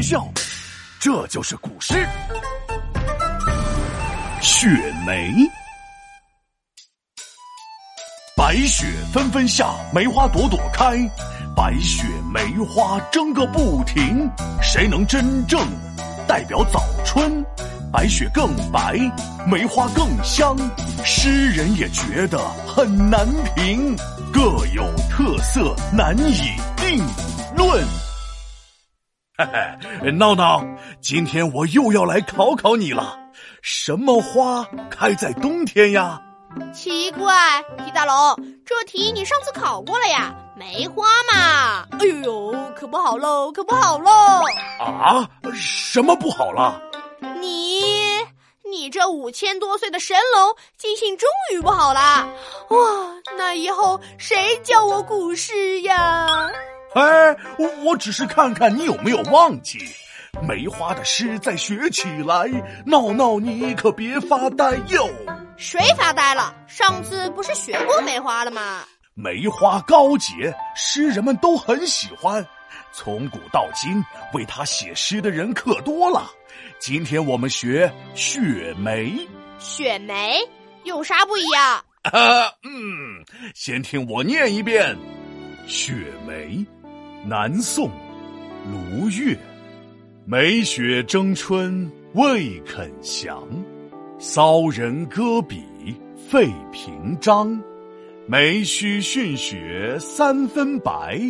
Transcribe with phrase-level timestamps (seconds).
[0.00, 0.26] 笑，
[0.98, 1.94] 这就是古诗
[4.40, 4.66] 《雪
[5.06, 5.30] 梅》。
[8.36, 10.96] 白雪纷纷下，梅花朵朵开，
[11.54, 14.26] 白雪梅花争个不停，
[14.62, 15.60] 谁能真正
[16.26, 17.44] 代表早春？
[17.92, 18.96] 白雪更白，
[19.46, 20.56] 梅花更香，
[21.04, 23.94] 诗人也觉得很难评，
[24.32, 24.40] 各
[24.74, 27.04] 有特色，难以定
[27.56, 27.84] 论。
[29.40, 30.62] 嘿嘿，闹闹，
[31.00, 33.18] 今天我又要来考考你了。
[33.62, 36.20] 什么花开在冬天呀？
[36.74, 40.34] 奇怪，皮大龙，这题你上次考过了呀？
[40.56, 41.86] 梅花嘛。
[41.98, 44.10] 哎呦，可不好喽，可不好喽！
[44.78, 46.78] 啊，什么不好了？
[47.40, 47.80] 你，
[48.70, 52.28] 你这五千多岁的神龙记性终于不好啦。
[52.68, 52.78] 哇，
[53.38, 56.46] 那以后谁教我古诗呀？
[56.94, 57.36] 哎，
[57.84, 59.78] 我只是看看你有没有忘记，
[60.42, 62.48] 梅花的诗再学起来。
[62.84, 65.08] 闹闹，你可别发呆哟！
[65.56, 66.54] 谁发呆了？
[66.66, 68.84] 上次不是学过梅花了吗？
[69.14, 72.44] 梅花高洁，诗人们都很喜欢。
[72.92, 74.02] 从古到今，
[74.32, 76.28] 为他写诗的人可多了。
[76.80, 79.16] 今天我们学雪梅。
[79.58, 80.40] 雪梅
[80.84, 81.84] 有啥不一样？
[82.64, 83.24] 嗯，
[83.54, 84.96] 先听我念一遍：
[85.66, 85.92] 雪
[86.26, 86.66] 梅。
[87.22, 87.90] 南宋，
[88.70, 89.36] 卢钺。
[90.24, 93.46] 梅雪争春未肯降，
[94.18, 95.62] 骚人搁笔
[96.30, 97.60] 费评章。
[98.26, 101.20] 梅须逊雪三分白，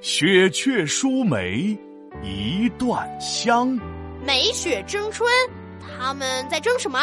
[0.00, 1.76] 雪却输梅
[2.22, 3.76] 一段香。
[4.24, 5.28] 梅雪争春，
[5.80, 7.00] 他们在争什么？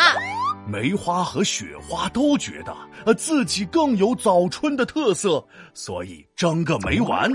[0.65, 2.73] 梅花和雪花都觉得
[3.05, 5.43] 呃自己更有早春的特色，
[5.73, 7.29] 所以争个没完。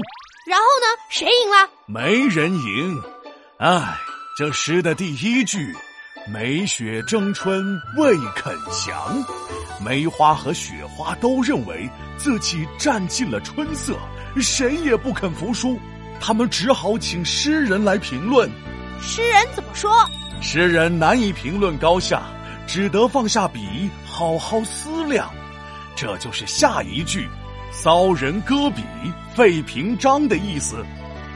[0.46, 1.02] 然后呢？
[1.08, 1.68] 谁赢了？
[1.86, 3.02] 没人赢。
[3.58, 3.96] 唉，
[4.36, 5.74] 这诗的第一句
[6.28, 9.24] “梅雪争春未肯降”，
[9.82, 13.98] 梅花和雪花都认为自己占尽了春色，
[14.40, 15.80] 谁也不肯服输。
[16.20, 18.50] 他们只好请诗人来评论。
[19.00, 19.90] 诗人怎么说？
[20.42, 22.22] 诗人难以评论高下，
[22.66, 25.30] 只得放下笔，好好思量。
[25.96, 27.28] 这就是下一句。
[27.82, 28.82] 骚人搁笔
[29.34, 30.76] 费评章的意思，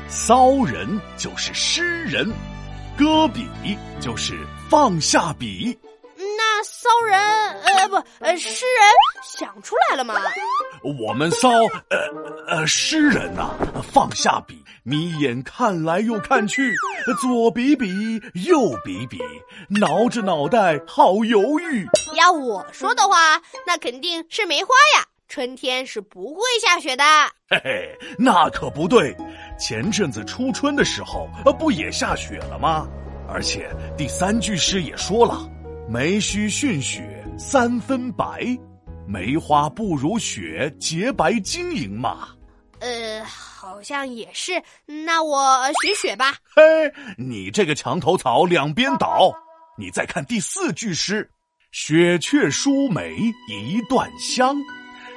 [0.09, 2.33] 骚人就是诗人，
[2.97, 3.47] 搁笔
[4.01, 4.35] 就是
[4.71, 5.79] 放下笔。
[6.17, 8.89] 那骚人呃不呃诗人
[9.23, 10.15] 想出来了吗？
[11.01, 11.99] 我们骚呃
[12.47, 13.51] 呃诗人呐，
[13.93, 16.75] 放下笔，眯眼看来又看去，
[17.21, 17.89] 左比比
[18.47, 19.19] 右比比，
[19.69, 21.87] 挠着脑袋好犹豫。
[22.17, 25.05] 要我说的话，那肯定是梅花呀。
[25.29, 27.05] 春天是不会下雪的，
[27.51, 29.15] 嘿嘿，那可不对。
[29.59, 32.89] 前阵子初春的时候，呃不也下雪了吗？
[33.29, 35.47] 而且第三句诗也说了
[35.87, 38.43] ：“梅须逊雪三分白，
[39.07, 42.29] 梅花不如雪洁白晶莹嘛。”
[42.81, 44.63] 呃，好像也是。
[44.87, 46.37] 那我学雪吧。
[46.55, 46.63] 嘿，
[47.19, 49.31] 你这个墙头草两边倒。
[49.77, 51.31] 你再看第四句诗
[51.71, 53.15] ：“雪却输梅
[53.51, 54.57] 一段香。”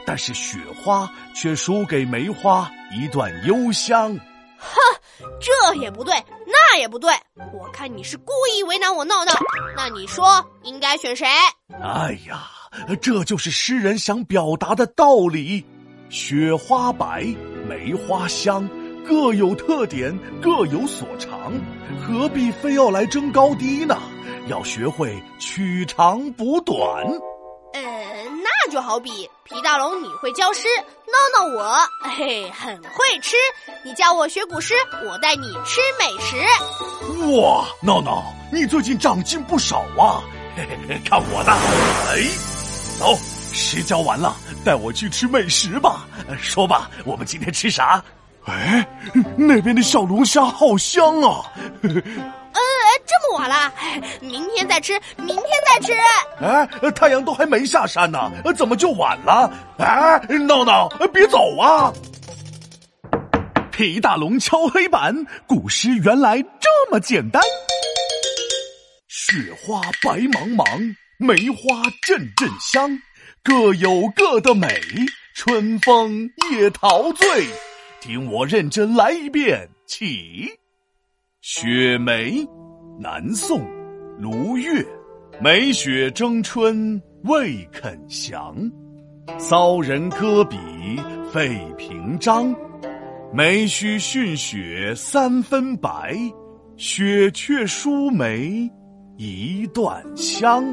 [0.06, 4.18] 但是雪花却输给梅花一段幽香。
[4.58, 4.80] 哼，
[5.40, 6.14] 这也不对，
[6.46, 7.12] 那也不对。
[7.54, 9.34] 我看你是故意为难我闹闹。
[9.76, 11.26] 那你说应该选谁？
[11.82, 12.48] 哎呀，
[13.02, 15.66] 这就是诗人想表达的道理。
[16.10, 17.24] 雪花白，
[17.68, 18.70] 梅花香，
[19.08, 21.54] 各有特点，各有所长，
[22.00, 23.98] 何必非要来争高低呢？
[24.48, 27.06] 要学会取长补短。
[28.72, 30.62] 就好比皮大龙，你会教诗；
[31.06, 31.78] 闹闹我，
[32.16, 33.36] 嘿，很会吃。
[33.84, 34.74] 你教我学古诗，
[35.06, 36.38] 我带你吃美食。
[37.36, 40.24] 哇，闹闹，你最近长进不少啊！
[40.56, 41.52] 嘿嘿嘿，看我的！
[41.52, 42.24] 哎，
[42.98, 43.18] 走，
[43.52, 46.08] 诗教完了，带我去吃美食吧。
[46.40, 48.02] 说吧，我们今天吃啥？
[48.46, 48.88] 哎，
[49.36, 51.44] 那边的小龙虾好香啊！
[51.84, 52.02] 这么
[53.34, 53.72] 晚了，
[54.20, 55.94] 明天再吃，明天再吃。
[56.42, 59.52] 哎，太阳都还没下山呢，怎么就晚了？
[59.78, 61.92] 哎，闹闹，别走啊！
[63.72, 65.16] 皮大龙敲黑板，
[65.48, 67.42] 古诗原来这么简单。
[69.08, 73.02] 雪花白茫茫，梅花阵阵香，
[73.44, 74.68] 各有各的美，
[75.36, 77.48] 春风也陶醉。
[78.02, 80.48] 听我认真来一遍，起，
[81.42, 82.46] 雪梅。
[83.02, 83.60] 南宋，
[84.20, 84.86] 卢钺，
[85.42, 88.56] 梅雪争春未肯降，
[89.40, 90.56] 骚人搁笔
[91.34, 92.56] 费评章。
[93.34, 96.16] 梅须逊雪三分白，
[96.78, 98.70] 雪却输梅
[99.18, 100.64] 一段香。